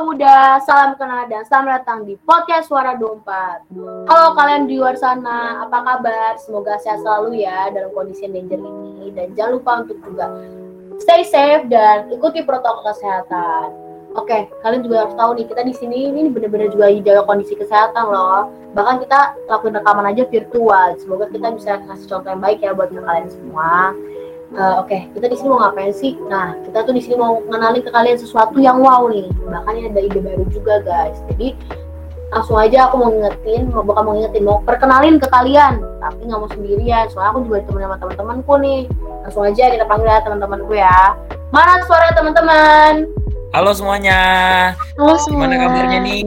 [0.00, 4.08] Muda, salam kenal dan selamat datang di podcast Suara 24.
[4.08, 6.40] Halo kalian di luar sana, apa kabar?
[6.40, 10.32] Semoga sehat selalu ya dalam kondisi yang danger ini dan jangan lupa untuk juga
[11.04, 13.76] stay safe dan ikuti protokol kesehatan.
[14.16, 18.04] Oke, kalian juga harus tahu nih kita di sini ini benar-benar juga jaga kondisi kesehatan
[18.08, 18.48] loh.
[18.72, 20.96] Bahkan kita lakuin rekaman aja virtual.
[20.96, 23.92] Semoga kita bisa kasih contoh yang baik ya buat kalian semua.
[24.50, 25.00] Uh, Oke, okay.
[25.14, 26.18] kita di sini mau ngapain sih?
[26.26, 29.30] Nah, kita tuh di sini mau mengenalin ke kalian sesuatu yang wow nih.
[29.46, 31.22] Bahkan ini ada ide baru juga, guys.
[31.30, 31.54] Jadi
[32.34, 35.78] langsung aja aku mau ngingetin, mau bukan mau ngingetin, mau perkenalin ke kalian.
[36.02, 38.82] Tapi nggak mau sendirian, soalnya aku juga temen sama teman-temanku nih.
[39.22, 40.98] Langsung aja kita panggil ya teman-temanku ya.
[41.54, 43.06] Mana suara teman-teman?
[43.54, 44.18] Halo semuanya.
[44.98, 45.46] Halo semua.
[45.46, 46.22] Gimana kabarnya nih?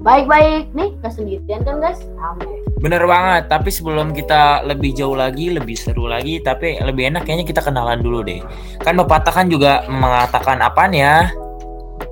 [0.00, 2.00] Baik-baik nih, gak sendirian kan guys?
[2.24, 2.64] Amin.
[2.80, 7.44] Bener banget, tapi sebelum kita lebih jauh lagi, lebih seru lagi, tapi lebih enak kayaknya
[7.44, 8.40] kita kenalan dulu deh.
[8.80, 11.28] Kan pepatah kan juga mengatakan apaan ya?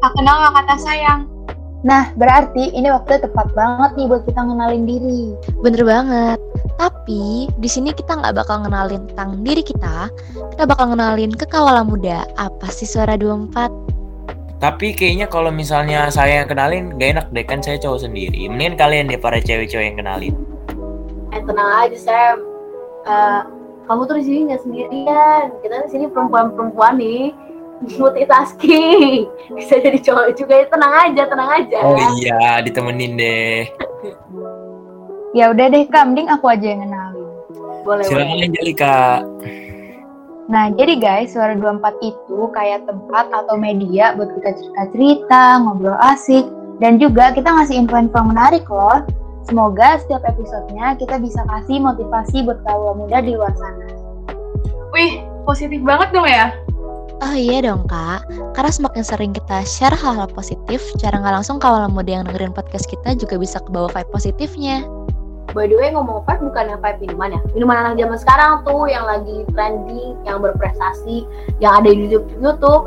[0.04, 1.24] Tak kenal gak kata sayang.
[1.80, 5.32] Nah, berarti ini waktu tepat banget nih buat kita ngenalin diri.
[5.64, 6.38] Bener banget.
[6.76, 10.10] Tapi di sini kita nggak bakal ngenalin tentang diri kita,
[10.52, 12.26] kita bakal ngenalin ke kawalan muda.
[12.36, 13.97] Apa sih suara 24?
[14.58, 18.50] Tapi kayaknya kalau misalnya saya yang kenalin, gak enak deh kan saya cowok sendiri.
[18.50, 20.34] Mendingan kalian deh para cewek-cewek yang kenalin.
[21.30, 22.42] Eh tenang aja Sam.
[23.06, 23.40] Uh,
[23.86, 25.44] kamu tuh di sini nggak sendirian.
[25.62, 27.30] Kita di sini perempuan-perempuan nih
[28.02, 29.30] multitasking.
[29.54, 30.66] Bisa jadi cowok juga ya.
[30.66, 31.78] Tenang aja, tenang aja.
[31.86, 33.70] Oh iya, ditemenin deh.
[35.36, 37.30] ya udah deh Kak, mending aku aja yang kenalin.
[37.86, 38.46] Boleh, Silakan boleh.
[38.50, 38.98] Angelika.
[40.48, 46.48] Nah, jadi guys, Suara 24 itu kayak tempat atau media buat kita cerita-cerita, ngobrol asik,
[46.80, 49.04] dan juga kita ngasih info-info menarik loh.
[49.44, 53.86] Semoga setiap episodenya kita bisa kasih motivasi buat kaula muda di luar sana.
[54.96, 56.48] Wih, positif banget dong ya.
[57.18, 58.24] Oh iya dong kak,
[58.56, 62.88] karena semakin sering kita share hal-hal positif, cara nggak langsung kawalan muda yang dengerin podcast
[62.88, 64.86] kita juga bisa kebawa vibe positifnya.
[65.56, 67.40] By the way ngomong vibe bukan yang vibe minuman ya.
[67.56, 71.24] Minuman anak zaman sekarang tuh yang lagi trending, yang berprestasi,
[71.64, 72.28] yang ada di YouTube.
[72.40, 72.84] YouTube.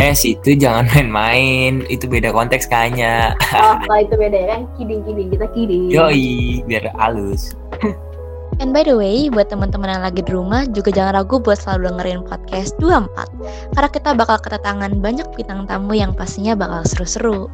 [0.00, 1.84] Eh, situ jangan main-main.
[1.88, 3.36] Itu beda konteks kayaknya.
[3.56, 5.92] Oh, kalau itu beda ya kan, kidding-kidding, kita kidding.
[5.92, 7.52] Yoi, biar halus.
[8.60, 11.88] And by the way, buat teman-teman yang lagi di rumah juga jangan ragu buat selalu
[11.88, 17.48] dengerin podcast 24 karena kita bakal kedatangan banyak bintang tamu yang pastinya bakal seru-seru.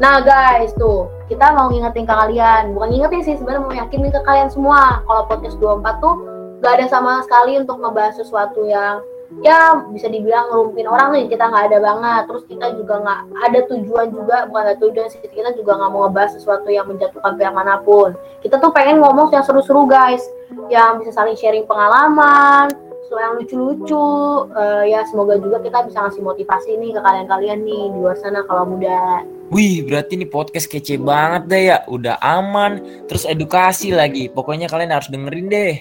[0.00, 4.20] Nah guys, tuh kita mau ngingetin ke kalian, bukan ngingetin sih sebenarnya mau yakinin ke
[4.24, 5.04] kalian semua.
[5.04, 6.14] Kalau podcast 24 tuh
[6.64, 9.04] gak ada sama sekali untuk ngebahas sesuatu yang
[9.44, 12.22] ya bisa dibilang ngerumpin orang nih kita nggak ada banget.
[12.32, 14.36] Terus kita juga nggak ada tujuan juga.
[14.48, 18.16] Bukan ada tujuan sih kita juga nggak mau ngebahas sesuatu yang menjatuhkan pihak mana pun.
[18.40, 20.24] Kita tuh pengen ngomong yang seru-seru guys.
[20.72, 22.72] Yang bisa saling sharing pengalaman
[23.10, 24.06] yang lucu-lucu.
[24.54, 28.46] Uh, ya semoga juga kita bisa ngasih motivasi nih ke kalian-kalian nih di luar sana
[28.46, 31.82] kalau muda Wih, berarti ini podcast kece banget deh ya.
[31.90, 34.30] Udah aman, terus edukasi lagi.
[34.30, 35.74] Pokoknya kalian harus dengerin deh.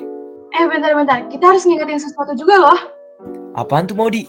[0.57, 2.79] Eh bentar-bentar, kita harus ngingetin sesuatu juga loh.
[3.53, 4.25] Apaan tuh Maudi?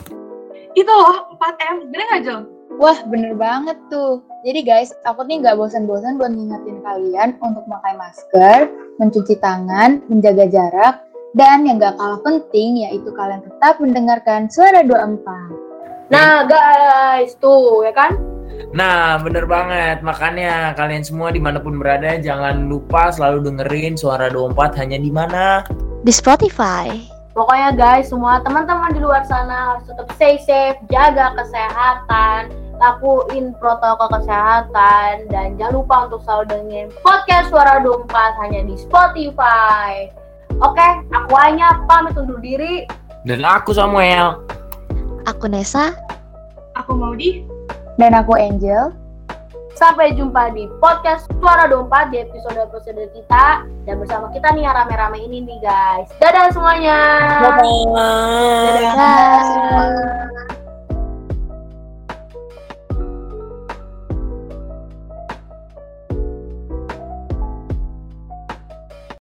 [0.77, 2.41] Itu loh, 4M, bener gak Jol?
[2.77, 4.21] Wah, bener banget tuh.
[4.45, 8.69] Jadi guys, aku nih nggak bosan-bosan buat ngingetin kalian untuk pakai masker,
[9.01, 11.01] mencuci tangan, menjaga jarak,
[11.33, 15.73] dan yang gak kalah penting yaitu kalian tetap mendengarkan suara 24.
[16.11, 18.19] nah guys tuh ya kan
[18.71, 20.05] Nah, bener banget.
[20.05, 25.11] Makanya kalian semua di mana pun berada, jangan lupa selalu dengerin suara 24 hanya di
[25.11, 25.65] mana?
[26.05, 27.21] Di Spotify.
[27.31, 32.51] Pokoknya guys, semua teman-teman di luar sana harus tetap stay safe, jaga kesehatan,
[32.83, 40.11] lakuin protokol kesehatan, dan jangan lupa untuk selalu dengerin podcast Suara 24 hanya di Spotify.
[40.59, 42.85] Oke, aku hanya pamit undur diri.
[43.23, 44.43] Dan aku Samuel.
[45.25, 45.95] Aku Nesa.
[46.75, 47.60] Aku Maudi.
[48.01, 48.97] Dan aku Angel.
[49.77, 53.69] Sampai jumpa di podcast Suara Dompa di episode-episode kita.
[53.85, 56.09] Dan bersama kita nih rame-rame ini nih guys.
[56.17, 56.97] Dadah semuanya.
[57.45, 57.85] Bye-bye.
[57.93, 58.93] Dadah.
[58.97, 59.41] Dadah.
[59.45, 60.60] Dadah.